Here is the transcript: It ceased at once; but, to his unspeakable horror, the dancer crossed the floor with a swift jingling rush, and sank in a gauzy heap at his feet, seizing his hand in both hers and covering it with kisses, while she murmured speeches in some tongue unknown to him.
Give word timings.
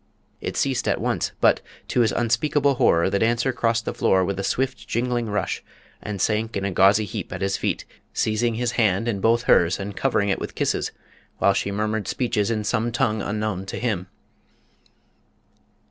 It 0.41 0.57
ceased 0.57 0.87
at 0.87 0.99
once; 0.99 1.31
but, 1.41 1.61
to 1.89 1.99
his 1.99 2.11
unspeakable 2.11 2.73
horror, 2.73 3.07
the 3.11 3.19
dancer 3.19 3.53
crossed 3.53 3.85
the 3.85 3.93
floor 3.93 4.25
with 4.25 4.39
a 4.39 4.43
swift 4.43 4.87
jingling 4.87 5.27
rush, 5.29 5.63
and 6.01 6.19
sank 6.19 6.57
in 6.57 6.65
a 6.65 6.71
gauzy 6.71 7.05
heap 7.05 7.31
at 7.31 7.41
his 7.43 7.55
feet, 7.55 7.85
seizing 8.11 8.55
his 8.55 8.71
hand 8.71 9.07
in 9.07 9.19
both 9.19 9.43
hers 9.43 9.79
and 9.79 9.95
covering 9.95 10.29
it 10.29 10.39
with 10.39 10.55
kisses, 10.55 10.91
while 11.37 11.53
she 11.53 11.69
murmured 11.71 12.07
speeches 12.07 12.49
in 12.49 12.63
some 12.63 12.91
tongue 12.91 13.21
unknown 13.21 13.67
to 13.67 13.77
him. 13.77 14.07